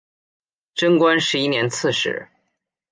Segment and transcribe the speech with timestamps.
[0.73, 2.27] 贞观十一年刺史。